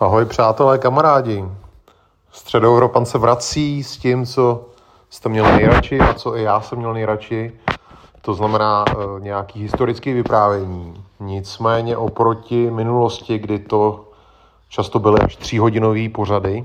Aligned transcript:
Ahoj 0.00 0.24
přátelé, 0.24 0.78
kamarádi. 0.78 1.44
Středoevropan 2.32 3.06
se 3.06 3.18
vrací 3.18 3.84
s 3.84 3.96
tím, 3.96 4.26
co 4.26 4.68
jste 5.10 5.28
měli 5.28 5.52
nejradši 5.52 6.00
a 6.00 6.14
co 6.14 6.36
i 6.36 6.42
já 6.42 6.60
jsem 6.60 6.78
měl 6.78 6.92
nejradši. 6.92 7.52
To 8.22 8.34
znamená 8.34 8.84
e, 8.88 9.20
nějaký 9.20 9.62
historický 9.62 10.12
vyprávění. 10.12 11.04
Nicméně 11.20 11.96
oproti 11.96 12.70
minulosti, 12.70 13.38
kdy 13.38 13.58
to 13.58 14.08
často 14.68 14.98
byly 14.98 15.20
až 15.20 15.36
tříhodinové 15.36 16.08
pořady, 16.08 16.64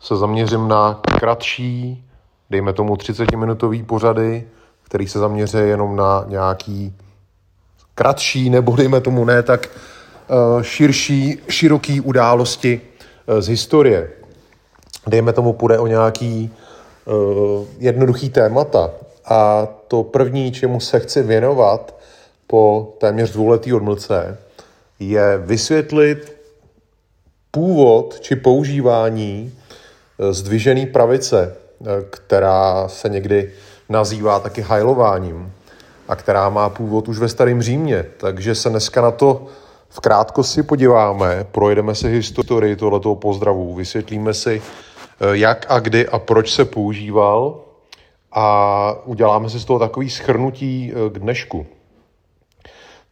se 0.00 0.16
zaměřím 0.16 0.68
na 0.68 1.00
kratší, 1.20 2.04
dejme 2.50 2.72
tomu 2.72 2.94
30-minutový 2.94 3.84
pořady, 3.84 4.48
který 4.82 5.08
se 5.08 5.18
zaměří 5.18 5.58
jenom 5.58 5.96
na 5.96 6.24
nějaký 6.26 6.96
kratší, 7.94 8.50
nebo 8.50 8.76
dejme 8.76 9.00
tomu 9.00 9.24
ne 9.24 9.42
tak 9.42 9.68
širší, 10.62 11.38
široký 11.48 12.00
události 12.00 12.80
eh, 13.28 13.42
z 13.42 13.48
historie. 13.48 14.10
Dejme 15.06 15.32
tomu, 15.32 15.52
půjde 15.52 15.78
o 15.78 15.86
nějaký 15.86 16.50
uh, 17.04 17.66
jednoduchý 17.78 18.30
témata. 18.30 18.90
A 19.24 19.68
to 19.88 20.02
první, 20.02 20.52
čemu 20.52 20.80
se 20.80 21.00
chci 21.00 21.22
věnovat 21.22 21.94
po 22.46 22.92
téměř 22.98 23.32
dvouletý 23.32 23.72
odmlce, 23.72 24.38
je 25.00 25.38
vysvětlit 25.38 26.36
původ 27.50 28.20
či 28.20 28.36
používání 28.36 29.54
zdvižený 30.30 30.86
pravice, 30.86 31.56
která 32.10 32.88
se 32.88 33.08
někdy 33.08 33.52
nazývá 33.88 34.38
taky 34.40 34.62
hajlováním 34.62 35.52
a 36.08 36.16
která 36.16 36.48
má 36.48 36.68
původ 36.68 37.08
už 37.08 37.18
ve 37.18 37.28
starém 37.28 37.62
Římě. 37.62 38.04
Takže 38.16 38.54
se 38.54 38.70
dneska 38.70 39.00
na 39.00 39.10
to 39.10 39.46
v 39.88 40.00
krátko 40.00 40.42
si 40.42 40.62
podíváme, 40.62 41.46
projedeme 41.52 41.94
si 41.94 42.08
historii 42.08 42.76
tohoto 42.76 43.14
pozdravu, 43.14 43.74
vysvětlíme 43.74 44.34
si, 44.34 44.62
eh, 44.62 45.36
jak 45.36 45.66
a 45.68 45.78
kdy 45.78 46.08
a 46.08 46.18
proč 46.18 46.52
se 46.52 46.64
používal 46.64 47.60
a 48.32 48.94
uděláme 49.04 49.50
si 49.50 49.60
z 49.60 49.64
toho 49.64 49.78
takový 49.78 50.10
schrnutí 50.10 50.92
eh, 50.92 51.10
k 51.10 51.18
dnešku. 51.18 51.66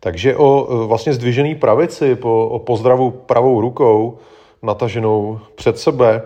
Takže 0.01 0.37
o 0.37 0.69
eh, 0.71 0.87
vlastně 0.87 1.13
zdvižený 1.13 1.55
pravici, 1.55 2.15
po, 2.15 2.49
o 2.49 2.59
pozdravu 2.59 3.11
pravou 3.11 3.61
rukou, 3.61 4.19
nataženou 4.63 5.41
před 5.55 5.79
sebe, 5.79 6.23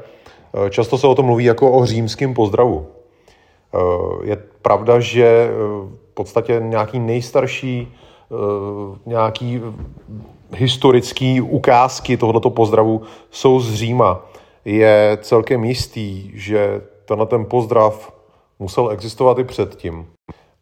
často 0.70 0.98
se 0.98 1.06
o 1.06 1.14
tom 1.14 1.26
mluví 1.26 1.44
jako 1.44 1.72
o 1.72 1.86
římském 1.86 2.34
pozdravu. 2.34 2.86
Je 4.24 4.36
pravda, 4.62 5.00
že 5.00 5.50
v 6.10 6.14
podstatě 6.14 6.60
nějaký 6.64 6.98
nejstarší 6.98 7.94
nějaký 9.06 9.60
historické 10.56 11.42
ukázky 11.42 12.16
tohoto 12.16 12.50
pozdravu 12.50 13.02
jsou 13.30 13.60
z 13.60 13.74
Říma. 13.74 14.20
Je 14.64 15.18
celkem 15.22 15.64
jistý, 15.64 16.30
že 16.34 16.82
tenhle 17.04 17.26
ten 17.26 17.44
pozdrav 17.44 18.12
musel 18.58 18.90
existovat 18.90 19.38
i 19.38 19.44
předtím. 19.44 20.06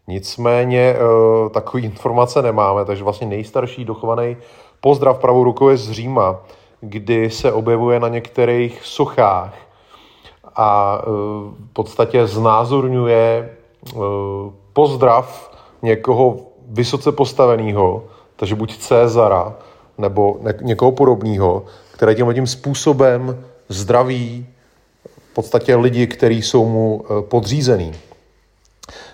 Nicméně 0.07 0.81
eh, 0.81 1.51
takové 1.51 1.83
informace 1.83 2.43
nemáme, 2.43 2.85
takže 2.85 3.05
vlastně 3.05 3.27
nejstarší 3.27 3.85
dochovaný 3.85 4.37
pozdrav 4.81 5.19
pravou 5.19 5.45
rukou 5.45 5.69
je 5.69 5.77
z 5.77 5.91
Říma, 5.91 6.41
kdy 6.81 7.31
se 7.31 7.53
objevuje 7.53 8.01
na 8.01 8.09
některých 8.09 8.85
sochách 8.85 9.55
a 10.57 10.99
eh, 11.03 11.07
v 11.71 11.73
podstatě 11.73 12.27
znázorňuje 12.27 13.51
eh, 13.87 13.99
pozdrav 14.73 15.51
někoho 15.83 16.37
vysoce 16.69 17.13
postaveného, 17.13 18.05
takže 18.37 18.55
buď 18.55 18.77
Cezara, 18.77 19.55
nebo 19.99 20.41
někoho 20.61 20.93
podobného, 20.93 21.65
které 21.93 22.15
tímhle 22.15 22.35
tím 22.35 22.47
způsobem 22.47 23.45
zdraví 23.69 24.47
v 25.31 25.35
podstatě 25.35 25.77
lidi, 25.77 26.07
kteří 26.07 26.43
jsou 26.43 26.69
mu 26.69 27.05
e, 27.05 27.23
podřízený. 27.23 27.95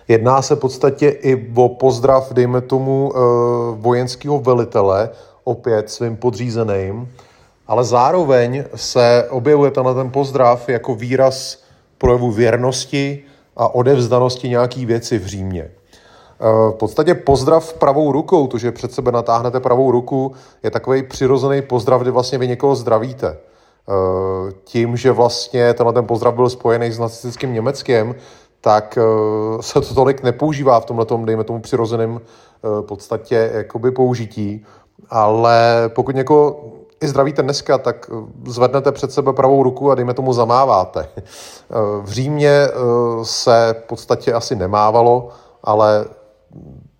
Jedná 0.08 0.42
se 0.42 0.54
v 0.54 0.58
podstatě 0.58 1.08
i 1.08 1.52
o 1.54 1.68
pozdrav, 1.68 2.32
dejme 2.32 2.60
tomu, 2.60 3.12
e, 3.12 3.18
vojenského 3.76 4.38
velitele, 4.40 5.10
opět 5.44 5.90
svým 5.90 6.16
podřízeným, 6.16 7.08
ale 7.66 7.84
zároveň 7.84 8.64
se 8.74 9.26
objevuje 9.30 9.70
tenhle 9.70 9.94
ten 9.94 10.10
pozdrav 10.10 10.68
jako 10.68 10.94
výraz 10.94 11.62
projevu 11.98 12.30
věrnosti 12.30 13.22
a 13.56 13.74
odevzdanosti 13.74 14.48
nějaký 14.48 14.86
věci 14.86 15.18
v 15.18 15.26
Římě. 15.26 15.70
Eh, 16.40 16.70
v 16.70 16.74
podstatě 16.74 17.14
pozdrav 17.14 17.72
pravou 17.72 18.12
rukou, 18.12 18.46
to, 18.46 18.58
že 18.58 18.72
před 18.72 18.92
sebe 18.92 19.12
natáhnete 19.12 19.60
pravou 19.60 19.90
ruku, 19.90 20.32
je 20.62 20.70
takový 20.70 21.02
přirozený 21.02 21.62
pozdrav, 21.62 22.02
kdy 22.02 22.10
vlastně 22.10 22.38
vy 22.38 22.48
někoho 22.48 22.76
zdravíte. 22.76 23.36
Eh, 23.88 24.52
tím, 24.64 24.96
že 24.96 25.12
vlastně 25.12 25.74
tenhle 25.74 25.92
ten 25.92 26.06
pozdrav 26.06 26.34
byl 26.34 26.50
spojený 26.50 26.90
s 26.90 26.98
nacistickým 26.98 27.52
Německem, 27.52 28.14
tak 28.60 28.98
eh, 28.98 29.62
se 29.62 29.80
to 29.80 29.94
tolik 29.94 30.22
nepoužívá 30.22 30.80
v 30.80 30.84
tomhle, 30.84 31.06
dejme 31.24 31.44
tomu, 31.44 31.60
přirozeném 31.60 32.20
podstatě 32.80 33.50
jakoby 33.54 33.90
použití. 33.90 34.66
Ale 35.10 35.90
pokud 35.94 36.16
někoho 36.16 36.64
i 37.00 37.08
zdravíte 37.08 37.42
dneska, 37.42 37.78
tak 37.78 38.10
zvednete 38.46 38.92
před 38.92 39.12
sebe 39.12 39.32
pravou 39.32 39.62
ruku 39.62 39.90
a 39.90 39.94
dejme 39.94 40.14
tomu 40.14 40.32
zamáváte. 40.32 41.08
V 42.02 42.10
Římě 42.10 42.68
se 43.22 43.74
v 43.84 43.86
podstatě 43.86 44.32
asi 44.32 44.56
nemávalo, 44.56 45.28
ale 45.64 46.04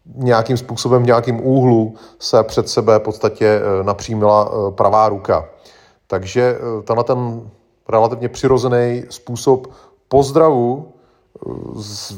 nějakým 0.07 0.57
způsobem, 0.57 1.03
v 1.03 1.07
nějakým 1.07 1.47
úhlu 1.47 1.95
se 2.19 2.43
před 2.43 2.69
sebe 2.69 2.99
v 2.99 3.03
podstatě 3.03 3.47
eh, 3.47 3.85
napřímila 3.85 4.51
eh, 4.51 4.73
pravá 4.73 5.09
ruka. 5.09 5.49
Takže 6.07 6.59
eh, 6.59 6.83
tenhle 6.83 7.05
ten 7.05 7.51
relativně 7.89 8.29
přirozený 8.29 9.05
způsob 9.11 9.67
pozdravu, 10.09 10.93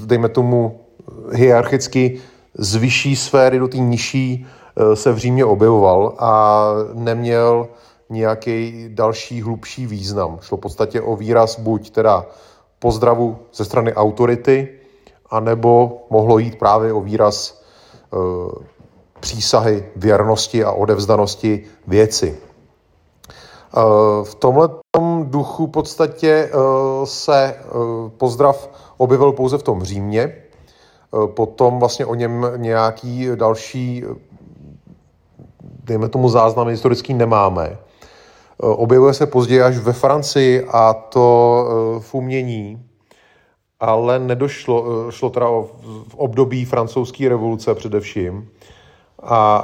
dejme 0.05 0.29
tomu 0.29 0.81
hierarchicky 1.33 2.21
z 2.55 2.77
vyšší 2.77 3.17
sféry 3.17 3.59
do 3.59 3.69
té 3.69 3.79
nižší, 3.79 4.47
se 4.95 5.13
v 5.13 5.19
Římě 5.19 5.45
objevoval 5.45 6.15
a 6.19 6.65
neměl 6.93 7.69
nějaký 8.11 8.89
další 8.95 9.43
hlubší 9.43 9.87
význam. 9.87 10.39
Šlo 10.41 10.57
v 10.57 10.61
podstatě 10.61 11.01
o 11.01 11.17
výraz 11.17 11.59
buď 11.59 11.91
teda 11.91 12.27
pozdravu 12.79 13.39
ze 13.55 13.65
strany 13.65 13.95
autority, 13.95 14.69
anebo 15.31 16.05
mohlo 16.11 16.39
jít 16.39 16.59
právě 16.59 16.93
o 16.93 17.01
výraz 17.01 17.66
přísahy 19.21 19.85
věrnosti 19.97 20.65
a 20.65 20.73
odevzdanosti 20.73 21.65
věci. 21.87 22.39
E, 22.39 22.41
v 24.25 24.35
tomhle 24.35 24.69
duchu 25.23 25.67
v 25.67 25.71
podstatě 25.71 26.29
e, 26.31 26.51
se 27.05 27.55
pozdrav 28.17 28.71
objevil 28.97 29.33
pouze 29.33 29.59
v 29.59 29.63
tom 29.63 29.83
Římě, 29.83 30.33
potom 31.27 31.79
vlastně 31.79 32.07
o 32.07 32.15
něm 32.15 32.47
nějaký 32.57 33.29
další, 33.35 34.05
dejme 35.85 36.09
tomu 36.09 36.29
záznamy 36.29 36.73
historický 36.73 37.15
nemáme. 37.15 37.79
Objevuje 38.59 39.15
se 39.15 39.27
později 39.27 39.63
až 39.63 39.79
ve 39.79 39.93
Francii 39.93 40.67
a 40.73 40.95
to 40.95 41.67
v 42.01 42.15
umění, 42.15 42.87
ale 43.81 44.19
nedošlo, 44.19 44.85
eh, 45.09 45.13
šlo 45.13 45.31
teda 45.31 45.49
o 45.49 45.71
v 46.09 46.15
období 46.15 46.65
francouzské 46.65 47.29
revoluce 47.29 47.75
především, 47.75 48.49
a, 49.23 49.57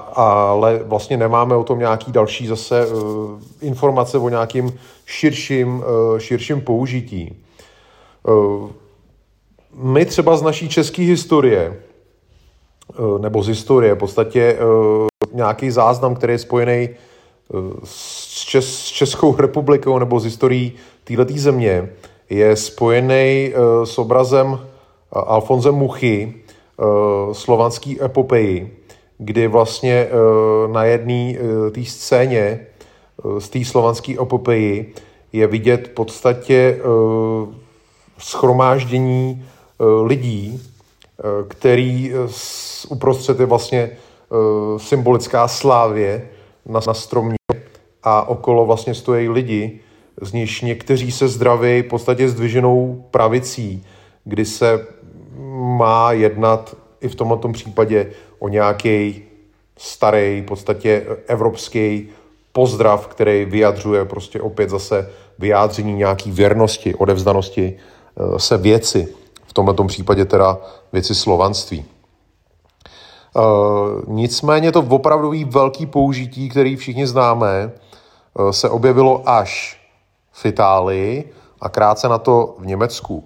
ale 0.52 0.80
vlastně 0.84 1.16
nemáme 1.16 1.56
o 1.56 1.64
tom 1.64 1.78
nějaký 1.78 2.12
další 2.12 2.46
zase 2.46 2.86
uh, 2.86 3.40
informace 3.60 4.18
o 4.18 4.28
nějakým 4.28 4.78
širším, 5.06 5.68
uh, 5.76 6.18
širším 6.18 6.60
použití. 6.60 7.36
Uh, 8.28 8.70
my 9.74 10.04
třeba 10.04 10.36
z 10.36 10.42
naší 10.42 10.68
české 10.68 11.02
historie, 11.02 11.80
nebo 13.18 13.42
z 13.42 13.48
historie, 13.48 13.94
v 13.94 13.98
podstatě 13.98 14.56
nějaký 15.32 15.70
záznam, 15.70 16.14
který 16.14 16.32
je 16.32 16.38
spojený 16.38 16.88
s, 17.84 18.44
Čes, 18.44 18.78
s 18.78 18.86
Českou 18.86 19.36
republikou 19.36 19.98
nebo 19.98 20.20
s 20.20 20.24
historií 20.24 20.72
této 21.04 21.24
země, 21.36 21.88
je 22.32 22.56
spojený 22.56 23.52
uh, 23.52 23.84
s 23.84 23.98
obrazem 23.98 24.46
uh, 24.46 24.58
Alfonze 25.12 25.70
Muchy, 25.70 26.34
uh, 26.76 27.32
slovanský 27.32 28.02
epopeji, 28.02 28.78
kdy 29.18 29.48
vlastně 29.48 30.08
na 30.72 30.84
jedné 30.84 31.34
té 31.74 31.84
scéně 31.84 32.66
z 33.38 33.48
té 33.48 33.64
slovanské 33.64 34.12
epopeji 34.22 34.94
je 35.32 35.46
vidět 35.46 35.88
v 35.88 35.90
podstatě 35.90 36.78
schromáždění 38.18 39.44
lidí, 40.04 40.62
který 41.48 42.12
uprostřed 42.88 43.40
je 43.40 43.46
vlastně 43.46 43.90
symbolická 44.76 45.48
slávě 45.48 46.28
na, 46.66 46.80
na 46.86 46.94
stromě 46.94 47.36
a 48.02 48.28
okolo 48.28 48.66
vlastně 48.66 48.94
stojí 48.94 49.28
lidi, 49.28 49.80
z 50.20 50.32
níž 50.32 50.60
někteří 50.60 51.12
se 51.12 51.28
zdraví 51.28 51.82
v 51.82 51.86
podstatě 51.86 52.28
zdviženou 52.28 53.04
pravicí, 53.10 53.84
kdy 54.24 54.44
se 54.44 54.86
má 55.78 56.12
jednat 56.12 56.76
i 57.00 57.09
v 57.09 57.14
tomto 57.14 57.48
případě 57.48 58.10
o 58.38 58.48
nějaký 58.48 59.22
starý, 59.76 60.41
v 60.41 60.44
podstatě 60.44 61.06
evropský 61.26 62.09
pozdrav, 62.53 63.06
který 63.06 63.44
vyjadřuje 63.44 64.04
prostě 64.04 64.41
opět 64.41 64.70
zase 64.70 65.10
vyjádření 65.38 65.94
nějaký 65.94 66.30
věrnosti, 66.30 66.94
odevzdanosti 66.94 67.76
eh, 67.76 68.38
se 68.38 68.56
věci, 68.56 69.08
v 69.47 69.53
tomto 69.53 69.84
případě 69.84 70.24
teda 70.24 70.58
věci 70.92 71.15
slovanství. 71.15 71.84
Uh, 73.36 74.03
nicméně 74.06 74.72
to 74.72 74.80
opravdový 74.80 75.44
velký 75.44 75.86
použití, 75.86 76.48
který 76.48 76.76
všichni 76.76 77.06
známe, 77.06 77.72
uh, 78.38 78.50
se 78.50 78.70
objevilo 78.70 79.22
až 79.28 79.81
v 80.32 80.46
Itálii 80.46 81.32
a 81.60 81.68
krátce 81.68 82.08
na 82.08 82.18
to 82.18 82.54
v 82.58 82.66
Německu. 82.66 83.24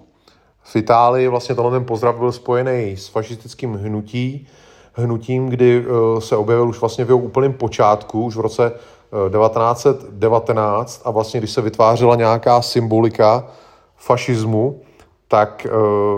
V 0.63 0.75
Itálii 0.75 1.27
vlastně 1.27 1.55
tenhle 1.55 1.71
ten 1.71 1.85
pozdrav 1.85 2.15
byl 2.15 2.31
spojený 2.31 2.97
s 2.97 3.07
fašistickým 3.07 3.73
hnutí, 3.73 4.47
hnutím, 4.93 5.49
kdy 5.49 5.85
uh, 5.85 6.19
se 6.19 6.37
objevil 6.37 6.69
už 6.69 6.79
vlastně 6.79 7.05
v 7.05 7.09
jeho 7.09 7.19
úplném 7.19 7.53
počátku, 7.53 8.23
už 8.23 8.35
v 8.35 8.39
roce 8.39 8.71
1919 9.11 11.01
a 11.05 11.11
vlastně 11.11 11.39
když 11.39 11.51
se 11.51 11.61
vytvářela 11.61 12.15
nějaká 12.15 12.61
symbolika 12.61 13.47
fašismu, 13.95 14.81
tak 15.27 15.67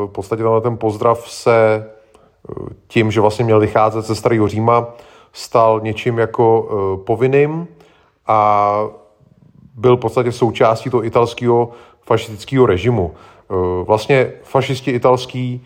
v 0.05 0.09
podstatě 0.11 0.43
tenhle 0.43 0.61
ten 0.61 0.77
pozdrav 0.77 1.29
se 1.29 1.85
tím, 2.87 3.11
že 3.11 3.21
vlastně 3.21 3.45
měl 3.45 3.59
vycházet 3.59 4.05
ze 4.05 4.15
Starého 4.15 4.47
Říma, 4.47 4.87
stal 5.33 5.79
něčím 5.83 6.19
jako 6.19 6.69
povinným 7.05 7.67
a 8.27 8.71
byl 9.79 9.97
v 9.97 9.99
podstatě 9.99 10.31
součástí 10.31 10.89
toho 10.89 11.05
italského 11.05 11.71
fašistického 12.01 12.65
režimu. 12.65 13.11
Uh, 13.47 13.85
vlastně 13.85 14.31
fašisti 14.43 14.91
italský 14.91 15.65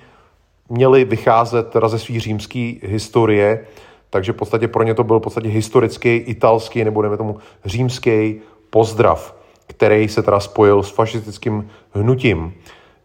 měli 0.70 1.06
vycházet 1.06 1.70
teda 1.70 1.88
ze 1.88 2.00
své 2.00 2.20
římské 2.20 2.74
historie, 2.82 3.68
takže 4.10 4.34
v 4.34 4.36
podstatě 4.36 4.68
pro 4.68 4.84
ně 4.84 4.94
to 4.94 5.04
byl 5.04 5.20
v 5.20 5.24
podstatě 5.24 5.50
historický, 5.50 6.16
italský 6.16 6.84
nebo 6.84 7.02
dejme 7.02 7.18
tomu 7.18 7.38
římský 7.66 8.42
pozdrav, 8.70 9.36
který 9.68 10.08
se 10.08 10.24
teda 10.24 10.40
spojil 10.40 10.84
s 10.84 10.90
fašistickým 10.90 11.70
hnutím. 11.92 12.54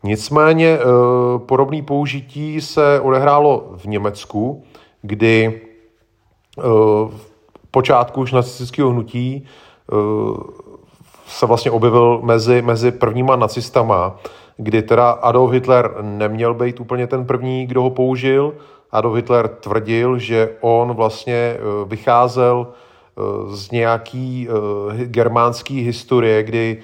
Nicméně 0.02 0.78
eh, 0.78 1.38
podobné 1.38 1.82
použití 1.82 2.60
se 2.60 3.00
odehrálo 3.00 3.74
v 3.76 3.84
Německu, 3.84 4.64
kdy 5.02 5.60
eh, 6.58 6.62
v 7.10 7.70
počátku 7.70 8.20
už 8.20 8.32
nacistického 8.32 8.90
hnutí 8.90 9.46
se 11.28 11.46
vlastně 11.46 11.70
objevil 11.70 12.20
mezi, 12.22 12.62
mezi 12.62 12.90
prvníma 12.90 13.36
nacistama, 13.36 14.16
kdy 14.56 14.82
teda 14.82 15.10
Adolf 15.10 15.52
Hitler 15.52 15.94
neměl 16.00 16.54
být 16.54 16.80
úplně 16.80 17.06
ten 17.06 17.26
první, 17.26 17.66
kdo 17.66 17.82
ho 17.82 17.90
použil. 17.90 18.54
Adolf 18.92 19.16
Hitler 19.16 19.48
tvrdil, 19.48 20.18
že 20.18 20.50
on 20.60 20.92
vlastně 20.92 21.56
vycházel 21.86 22.66
z 23.48 23.70
nějaký 23.70 24.48
germánský 25.04 25.80
historie, 25.84 26.42
kdy 26.42 26.78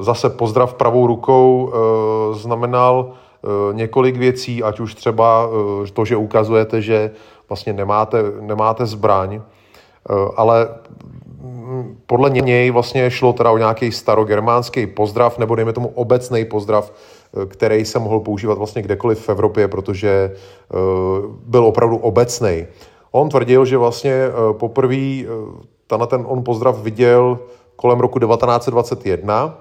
zase 0.00 0.30
pozdrav 0.30 0.74
pravou 0.74 1.06
rukou 1.06 1.72
znamenal 2.32 3.12
několik 3.72 4.16
věcí, 4.16 4.62
ať 4.62 4.80
už 4.80 4.94
třeba 4.94 5.48
to, 5.92 6.04
že 6.04 6.16
ukazujete, 6.16 6.82
že 6.82 7.10
vlastně 7.48 7.72
nemáte, 7.72 8.22
nemáte 8.40 8.86
zbraň, 8.86 9.40
ale 10.36 10.68
podle 12.06 12.30
něj 12.30 12.70
vlastně 12.70 13.10
šlo 13.10 13.32
teda 13.32 13.50
o 13.50 13.58
nějaký 13.58 13.92
starogermánský 13.92 14.86
pozdrav, 14.86 15.38
nebo 15.38 15.54
dejme 15.54 15.72
tomu 15.72 15.88
obecný 15.88 16.44
pozdrav, 16.44 16.92
který 17.48 17.84
se 17.84 17.98
mohl 17.98 18.20
používat 18.20 18.58
vlastně 18.58 18.82
kdekoliv 18.82 19.18
v 19.18 19.28
Evropě, 19.28 19.68
protože 19.68 20.32
byl 21.46 21.64
opravdu 21.64 21.96
obecný. 21.96 22.66
On 23.10 23.28
tvrdil, 23.28 23.64
že 23.64 23.78
vlastně 23.78 24.22
poprvé 24.52 25.24
ten 26.06 26.24
on 26.26 26.44
pozdrav 26.44 26.82
viděl 26.82 27.38
kolem 27.76 28.00
roku 28.00 28.18
1921 28.18 29.60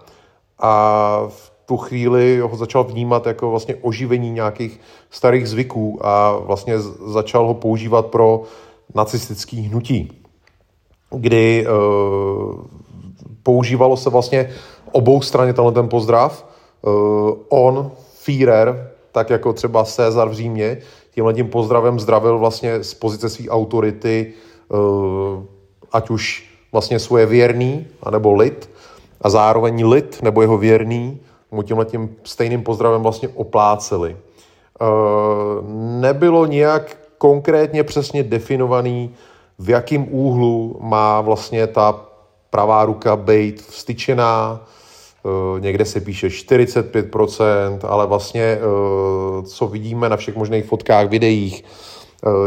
a 0.60 1.24
v 1.28 1.52
tu 1.66 1.78
chvíli 1.78 2.40
ho 2.40 2.56
začal 2.58 2.84
vnímat 2.84 3.28
jako 3.28 3.50
vlastně 3.50 3.76
oživení 3.76 4.32
nějakých 4.32 4.80
starých 5.10 5.50
zvyků 5.50 6.00
a 6.02 6.38
vlastně 6.38 6.80
začal 7.06 7.48
ho 7.48 7.54
používat 7.54 8.06
pro 8.06 8.42
nacistický 8.96 9.62
hnutí, 9.62 10.25
kdy 11.12 11.66
e, 11.68 11.70
používalo 13.44 13.98
se 13.98 14.10
vlastně 14.10 14.50
obou 14.92 15.22
straně 15.22 15.54
tenhle 15.54 15.72
ten 15.72 15.90
pozdrav. 15.90 16.46
E, 16.46 16.90
on, 17.50 17.92
Führer, 18.24 18.92
tak 19.12 19.30
jako 19.30 19.54
třeba 19.54 19.84
Cezar 19.84 20.30
v 20.30 20.34
Římě, 20.34 20.78
tímhle 21.12 21.34
tím 21.34 21.50
pozdravem 21.50 22.00
zdravil 22.00 22.40
vlastně 22.40 22.84
z 22.84 22.94
pozice 22.94 23.30
své 23.30 23.50
autority, 23.50 24.34
e, 24.34 24.76
ať 25.92 26.10
už 26.10 26.50
vlastně 26.72 27.00
svoje 27.00 27.26
věrný, 27.26 27.88
anebo 28.04 28.34
lid, 28.34 28.70
a 29.22 29.30
zároveň 29.30 29.88
lid 29.88 30.20
nebo 30.22 30.42
jeho 30.42 30.58
věrný 30.58 31.20
mu 31.52 31.62
tímhle 31.62 31.86
tím 31.86 32.16
stejným 32.24 32.64
pozdravem 32.64 33.02
vlastně 33.02 33.28
opláceli. 33.28 34.18
Nebylo 36.00 36.46
nijak 36.46 36.98
konkrétně 37.18 37.84
přesně 37.84 38.24
definovaný, 38.24 39.16
v 39.60 39.70
jakém 39.70 40.08
úhlu 40.12 40.78
má 40.82 41.22
vlastně 41.22 41.68
ta 41.68 42.02
pravá 42.50 42.86
ruka 42.86 43.16
být 43.16 43.62
vstyčená, 43.62 44.66
e, 45.58 45.60
někde 45.60 45.86
se 45.86 46.00
píše 46.00 46.28
45%, 46.28 47.80
ale 47.84 48.08
vlastně 48.08 48.44
e, 48.44 48.60
co 49.44 49.68
vidíme 49.68 50.10
na 50.10 50.18
všech 50.18 50.36
možných 50.36 50.66
fotkách, 50.66 51.10
videích, 51.10 51.64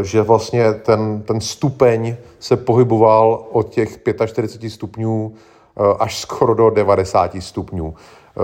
že 0.03 0.23
vlastně 0.23 0.73
ten, 0.73 1.23
ten 1.23 1.41
stupeň 1.41 2.17
se 2.39 2.57
pohyboval 2.57 3.47
od 3.53 3.69
těch 3.69 3.99
45 4.27 4.71
stupňů 4.71 5.35
Eh, 5.81 5.95
až 5.99 6.21
skoro 6.21 6.55
do 6.55 6.71
90 6.71 7.43
stupňů. 7.43 7.95
Eh, 7.95 8.41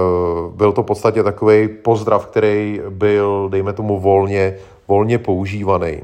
byl 0.54 0.72
to 0.72 0.82
v 0.82 0.86
podstatě 0.86 1.22
takový 1.22 1.68
pozdrav, 1.68 2.26
který 2.26 2.80
byl, 2.88 3.48
dejme 3.48 3.72
tomu, 3.72 4.00
volně, 4.00 4.58
volně 4.88 5.18
používaný. 5.18 6.02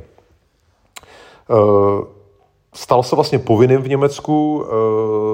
Eh, 2.72 2.76
stal 2.78 3.02
se 3.02 3.14
vlastně 3.14 3.38
povinným 3.38 3.82
v 3.82 3.88
Německu, 3.88 4.64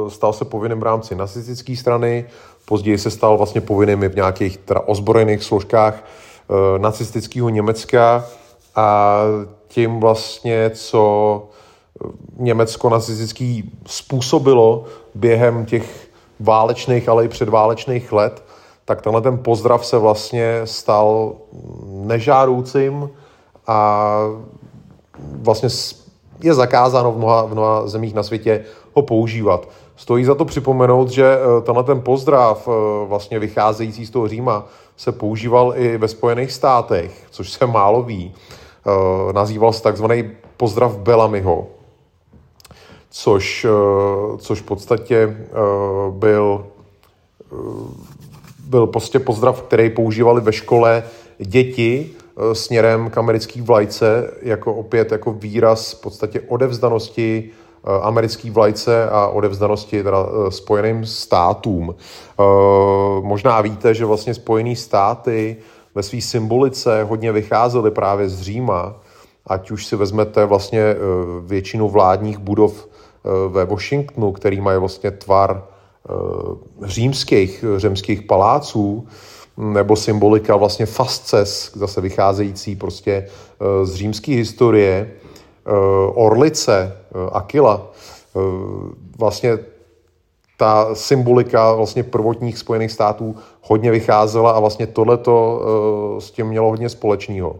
stal 0.09 0.33
se 0.33 0.45
povinným 0.45 0.81
v 0.81 0.83
rámci 0.83 1.15
nacistické 1.15 1.77
strany, 1.77 2.25
později 2.65 2.99
se 2.99 3.11
stal 3.11 3.37
vlastně 3.37 3.61
povinným 3.61 4.03
i 4.03 4.09
v 4.09 4.17
nějakých 4.17 4.57
teda 4.57 4.81
ozbrojených 4.81 5.43
složkách 5.43 6.05
nacistického 6.79 7.49
Německa. 7.49 8.25
A 8.77 9.17
tím 9.69 10.01
vlastně, 10.01 10.71
co 10.71 11.43
Německo 12.37 12.89
nacistický 12.89 13.73
způsobilo 13.87 14.85
během 15.15 15.67
těch 15.67 16.09
válečných, 16.41 17.09
ale 17.09 17.25
i 17.25 17.29
předválečných 17.29 18.13
let, 18.13 18.45
tak 18.85 19.03
tenhle 19.03 19.23
ten 19.23 19.39
pozdrav 19.39 19.87
se 19.87 19.99
vlastně 19.99 20.61
stal 20.65 21.33
nežádoucím 21.87 23.11
a 23.67 24.11
vlastně 25.19 25.69
je 26.43 26.55
zakázáno 26.55 27.13
v 27.13 27.19
mnoha, 27.19 27.43
v 27.43 27.53
mnoha 27.53 27.87
zemích 27.87 28.15
na 28.15 28.23
světě 28.23 28.65
ho 28.95 29.03
používat. 29.03 29.69
Stojí 29.97 30.25
za 30.25 30.35
to 30.35 30.45
připomenout, 30.45 31.09
že 31.09 31.25
eh, 31.25 31.61
tenhle 31.61 31.85
ten 31.85 32.01
pozdrav, 32.01 32.69
eh, 32.69 33.07
vlastně 33.09 33.39
vycházející 33.39 34.07
z 34.07 34.11
toho 34.11 34.29
Říma, 34.29 34.65
se 34.97 35.13
používal 35.13 35.73
i 35.77 35.97
ve 35.97 36.09
Spojených 36.09 36.53
státech, 36.53 37.27
což 37.31 37.53
se 37.53 37.67
málo 37.67 38.03
ví. 38.03 38.35
Eh, 38.35 39.33
nazýval 39.33 39.73
se 39.73 39.83
takzvaný 39.83 40.31
pozdrav 40.57 40.97
Bellamyho, 40.97 41.67
což, 43.11 43.67
což 44.39 44.61
v 44.61 44.65
podstatě 44.65 45.37
byl, 46.11 46.67
byl 48.69 48.87
prostě 48.87 49.19
pozdrav, 49.19 49.63
který 49.63 49.91
používali 49.91 50.41
ve 50.41 50.53
škole 50.53 51.03
děti 51.39 52.11
směrem 52.53 53.11
k 53.11 53.19
americký 53.19 53.61
vlajce, 53.61 54.31
jako 54.43 54.75
opět 54.75 55.13
jako 55.13 55.33
výraz 55.33 55.93
v 55.93 56.01
podstatě 56.01 56.41
odevzdanosti 56.41 57.51
americký 58.03 58.51
vlajce 58.51 59.09
a 59.11 59.27
odevzdanosti 59.27 60.03
teda 60.03 60.27
spojeným 60.49 61.07
státům. 61.07 61.95
Možná 63.21 63.61
víte, 63.61 63.95
že 63.95 64.05
vlastně 64.05 64.35
spojené 64.35 64.77
státy 64.77 65.57
ve 65.95 66.03
své 66.03 66.21
symbolice 66.21 67.03
hodně 67.05 67.33
vycházely 67.33 67.91
právě 67.91 68.29
z 68.29 68.41
Říma, 68.41 68.97
ať 69.47 69.71
už 69.71 69.87
si 69.87 69.97
vezmete 69.97 70.45
vlastně 70.45 70.97
většinu 71.47 71.89
vládních 71.89 72.39
budov 72.39 72.89
Eh, 73.27 73.49
ve 73.49 73.65
Washingtonu, 73.65 74.33
který 74.33 74.61
mají 74.61 74.79
vlastně 74.79 75.11
tvar 75.11 75.65
eh, 76.09 76.13
římských, 76.83 77.65
řemských 77.77 78.23
paláců, 78.23 79.07
nebo 79.57 79.97
symbolika 79.97 80.57
vlastně 80.57 80.87
fasces, 80.87 81.73
zase 81.75 82.01
vycházející 82.01 82.77
prostě 82.77 83.13
eh, 83.13 83.87
z 83.87 83.95
římské 83.95 84.33
historie, 84.33 85.11
Orlice, 86.15 86.97
Akila, 87.33 87.93
vlastně 89.19 89.59
ta 90.57 90.95
symbolika 90.95 91.75
vlastně 91.75 92.03
prvotních 92.03 92.59
Spojených 92.59 92.93
států 92.93 93.37
hodně 93.63 93.91
vycházela 93.91 94.51
a 94.51 94.61
vlastně 94.61 94.87
tohleto 94.87 95.63
s 96.19 96.31
tím 96.31 96.47
mělo 96.47 96.69
hodně 96.69 96.89
společného. 96.89 97.57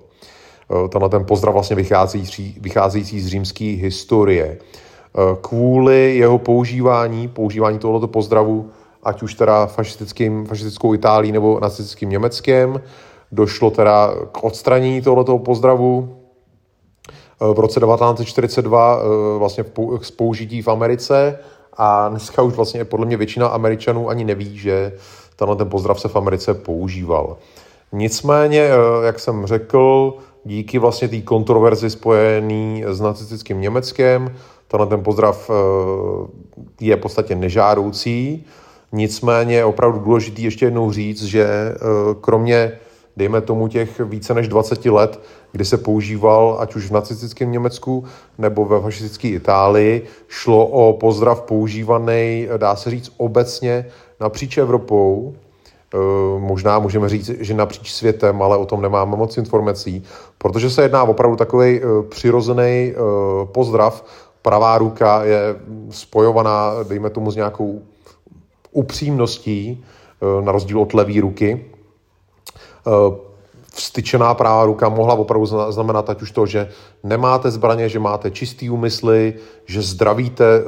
Tenhle 0.89 1.09
ten 1.09 1.25
pozdrav 1.25 1.53
vlastně 1.53 1.77
vycházející, 1.77 2.57
vycházející 2.61 3.21
z 3.21 3.27
římské 3.27 3.65
historie. 3.65 4.59
kvůli 5.41 6.17
jeho 6.17 6.39
používání, 6.39 7.29
používání 7.29 7.79
tohoto 7.79 8.09
pozdravu, 8.09 8.71
ať 9.07 9.23
už 9.23 9.35
teda 9.35 9.67
fašistickým, 9.67 10.47
fašistickou 10.47 10.95
Itálií 10.95 11.33
nebo 11.33 11.61
nacistickým 11.61 12.11
Německem, 12.11 12.81
došlo 13.33 13.71
teda 13.71 14.15
k 14.33 14.45
odstranění 14.45 15.03
tohoto 15.03 15.39
pozdravu 15.39 16.17
v 17.41 17.59
roce 17.59 17.81
1942 17.81 18.99
vlastně 19.39 19.65
v 20.01 20.11
použití 20.17 20.63
v 20.63 20.69
Americe 20.69 21.39
a 21.77 22.09
dneska 22.09 22.43
už 22.43 22.55
vlastně 22.55 22.85
podle 22.85 23.07
mě 23.07 23.17
většina 23.17 23.49
Američanů 23.49 24.09
ani 24.09 24.25
neví, 24.25 24.59
že 24.59 24.93
tenhle 25.37 25.57
ten 25.57 25.69
pozdrav 25.69 26.01
se 26.01 26.09
v 26.09 26.17
Americe 26.17 26.55
používal. 26.55 27.37
Nicméně, 27.93 28.61
eh, 28.61 29.07
jak 29.07 29.21
jsem 29.21 29.47
řekl, 29.47 30.15
díky 30.45 30.79
vlastně 30.79 31.09
té 31.09 31.21
kontroverzi 31.21 31.91
spojený 31.91 32.85
s 32.87 33.01
nacistickým 33.01 33.61
Německem, 33.61 34.35
tenhle 34.69 34.87
ten 34.87 35.03
pozdrav 35.03 35.51
eh, 35.51 35.55
je 36.81 36.97
v 36.97 37.01
podstatě 37.01 37.35
nežádoucí. 37.35 38.45
Nicméně 38.93 39.55
je 39.55 39.65
opravdu 39.65 39.99
důležité 39.99 40.43
ještě 40.43 40.67
jednou 40.67 40.93
říct, 40.93 41.23
že 41.23 41.45
eh, 41.45 41.77
kromě 42.21 42.73
dejme 43.17 43.41
tomu 43.41 43.69
těch 43.69 44.01
více 44.01 44.35
než 44.35 44.49
20 44.49 44.85
let, 44.85 45.21
kdy 45.53 45.65
se 45.65 45.77
používal, 45.77 46.57
ať 46.61 46.77
už 46.77 46.87
v 46.87 46.93
nacistickém 46.93 47.53
Německu 47.53 48.05
nebo 48.39 48.65
ve 48.65 48.81
fašistické 48.81 49.29
Itálii, 49.29 50.03
šlo 50.29 50.67
o 50.67 50.93
pozdrav 50.93 51.41
používaný, 51.41 52.49
dá 52.57 52.77
se 52.77 52.91
říct, 52.91 53.13
obecně 53.17 53.87
napříč 54.21 54.59
Evropou, 54.59 55.35
e, 55.95 55.99
možná 56.41 56.79
můžeme 56.79 57.09
říct, 57.09 57.31
že 57.41 57.55
napříč 57.55 57.93
světem, 57.93 58.43
ale 58.43 58.57
o 58.57 58.67
tom 58.67 58.83
nemáme 58.83 59.17
moc 59.17 59.37
informací, 59.37 60.05
protože 60.39 60.71
se 60.71 60.83
jedná 60.83 61.03
opravdu 61.03 61.37
takový 61.37 61.81
e, 61.81 61.83
přirozený 62.09 62.95
pozdrav. 63.45 64.05
Pravá 64.43 64.79
ruka 64.79 65.25
je 65.25 65.57
spojovaná, 65.91 66.73
dejme 66.89 67.11
tomu, 67.11 67.31
s 67.31 67.37
nějakou 67.37 67.83
upřímností, 68.77 69.85
na 70.41 70.53
rozdíl 70.53 70.81
od 70.81 70.95
levé 70.95 71.21
ruky. 71.21 71.65
Eh, 72.87 73.17
vstyčená 73.75 74.35
pravá 74.35 74.65
ruka 74.65 74.89
mohla 74.89 75.15
opravdu 75.15 75.47
znamenat 75.47 76.11
ať 76.11 76.23
už 76.23 76.31
to, 76.31 76.47
že 76.47 76.69
nemáte 77.05 77.51
zbraně, 77.51 77.89
že 77.89 77.99
máte 77.99 78.31
čistý 78.31 78.71
úmysly, 78.71 79.35
že 79.67 79.83
zdravíte 79.83 80.45
eh, 80.45 80.65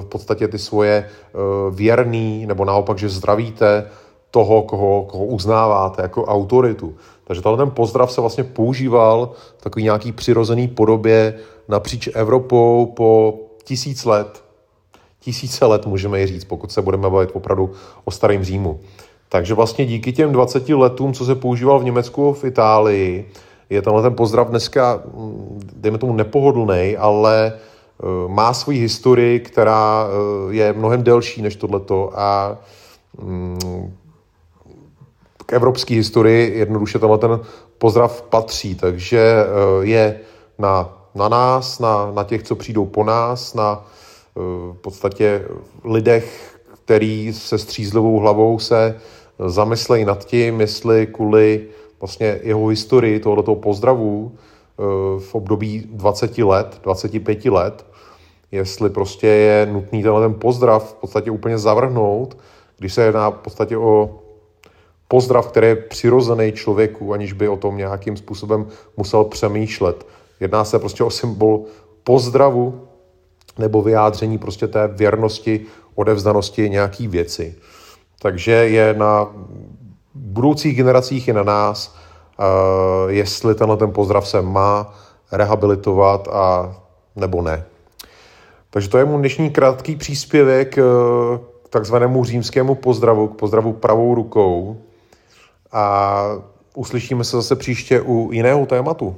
v 0.00 0.06
podstatě 0.08 0.48
ty 0.48 0.58
svoje 0.58 0.94
eh, 0.94 1.38
věrný, 1.70 2.46
nebo 2.46 2.64
naopak, 2.64 2.98
že 2.98 3.08
zdravíte 3.08 3.90
toho, 4.30 4.62
koho, 4.62 5.04
koho 5.10 5.24
uznáváte 5.24 6.02
jako 6.02 6.24
autoritu. 6.24 6.94
Takže 7.24 7.42
tenhle 7.42 7.58
ten 7.58 7.74
pozdrav 7.74 8.12
se 8.12 8.20
vlastně 8.20 8.44
používal 8.44 9.32
v 9.58 9.62
takový 9.62 9.82
nějaký 9.82 10.12
přirozený 10.12 10.68
podobě 10.68 11.34
napříč 11.68 12.08
Evropou 12.14 12.86
po 12.96 13.38
tisíc 13.64 14.04
let. 14.04 14.41
Tisíce 15.24 15.66
let 15.66 15.86
můžeme 15.86 16.22
i 16.22 16.26
říct, 16.26 16.44
pokud 16.44 16.72
se 16.72 16.82
budeme 16.82 17.10
bavit 17.10 17.30
opravdu 17.32 17.70
o 18.04 18.10
starém 18.10 18.44
Římu. 18.44 18.80
Takže 19.28 19.54
vlastně 19.54 19.86
díky 19.86 20.12
těm 20.12 20.32
20 20.32 20.68
letům, 20.68 21.12
co 21.12 21.24
se 21.24 21.34
používal 21.34 21.78
v 21.78 21.84
Německu 21.84 22.32
v 22.32 22.44
Itálii, 22.44 23.28
je 23.70 23.82
tenhle 23.82 24.02
ten 24.02 24.14
pozdrav 24.14 24.48
dneska, 24.48 25.02
mm, 25.14 25.60
dejme 25.76 25.98
tomu, 25.98 26.12
nepohodlný, 26.12 26.96
ale 26.96 27.52
eh, 27.52 28.28
má 28.28 28.54
svoji 28.54 28.78
historii, 28.78 29.40
která 29.40 30.06
eh, 30.06 30.54
je 30.54 30.72
mnohem 30.72 31.02
delší 31.02 31.42
než 31.42 31.56
tohleto 31.56 32.10
a 32.14 32.58
mm, 33.22 33.94
k 35.46 35.52
evropské 35.52 35.94
historii 35.94 36.58
jednoduše 36.58 36.98
tenhle 36.98 37.18
ten 37.18 37.40
pozdrav 37.78 38.22
patří, 38.22 38.74
takže 38.74 39.18
eh, 39.20 39.86
je 39.86 40.20
na, 40.58 40.88
na 41.14 41.28
nás, 41.28 41.78
na, 41.78 42.12
na 42.12 42.24
těch, 42.24 42.42
co 42.42 42.56
přijdou 42.56 42.86
po 42.86 43.04
nás, 43.04 43.54
na 43.54 43.84
v 44.72 44.76
podstatě 44.80 45.44
lidech, 45.84 46.58
který 46.84 47.32
se 47.32 47.58
střízlivou 47.58 48.18
hlavou 48.18 48.58
se 48.58 49.00
zamyslej 49.46 50.04
nad 50.04 50.24
tím, 50.24 50.60
jestli 50.60 51.06
kvůli 51.06 51.66
vlastně 52.00 52.40
jeho 52.42 52.66
historii 52.66 53.20
tohoto 53.20 53.54
pozdravu 53.54 54.32
eh, 54.32 54.82
v 55.20 55.34
období 55.34 55.88
20 55.92 56.38
let, 56.38 56.80
25 56.82 57.44
let, 57.44 57.86
jestli 58.52 58.90
prostě 58.90 59.26
je 59.26 59.68
nutný 59.72 60.02
tenhle 60.02 60.22
ten 60.22 60.34
pozdrav 60.34 60.90
v 60.90 60.94
podstatě 60.94 61.30
úplně 61.30 61.58
zavrhnout, 61.58 62.38
když 62.78 62.94
se 62.94 63.02
jedná 63.02 63.30
v 63.30 63.34
podstatě 63.34 63.76
o 63.76 64.18
pozdrav, 65.08 65.48
který 65.48 65.66
je 65.66 65.76
přirozený 65.76 66.52
člověku, 66.52 67.12
aniž 67.12 67.32
by 67.32 67.48
o 67.48 67.56
tom 67.56 67.76
nějakým 67.76 68.16
způsobem 68.16 68.66
musel 68.96 69.24
přemýšlet. 69.24 70.06
Jedná 70.40 70.64
se 70.64 70.78
prostě 70.78 71.04
o 71.04 71.10
symbol 71.10 71.64
pozdravu 72.04 72.88
nebo 73.58 73.82
vyjádření 73.82 74.38
prostě 74.38 74.68
té 74.68 74.88
věrnosti, 74.88 75.60
odevzdanosti 75.94 76.70
nějaký 76.70 77.08
věci. 77.08 77.54
Takže 78.22 78.52
je 78.52 78.94
na 78.94 79.26
budoucích 80.14 80.76
generacích 80.76 81.28
i 81.28 81.32
na 81.32 81.42
nás, 81.42 81.96
uh, 82.38 83.10
jestli 83.10 83.54
tenhle 83.54 83.76
ten 83.76 83.92
pozdrav 83.92 84.28
se 84.28 84.42
má 84.42 84.94
rehabilitovat 85.32 86.28
a 86.28 86.76
nebo 87.16 87.42
ne. 87.42 87.64
Takže 88.70 88.88
to 88.88 88.98
je 88.98 89.04
můj 89.04 89.18
dnešní 89.18 89.50
krátký 89.50 89.96
příspěvek 89.96 90.78
uh, 90.78 91.38
k 91.64 91.68
takzvanému 91.68 92.24
římskému 92.24 92.74
pozdravu, 92.74 93.28
k 93.28 93.36
pozdravu 93.38 93.72
pravou 93.72 94.14
rukou. 94.14 94.76
A 95.72 96.24
uslyšíme 96.74 97.24
se 97.24 97.36
zase 97.36 97.56
příště 97.56 98.00
u 98.00 98.32
jiného 98.32 98.66
tématu. 98.66 99.16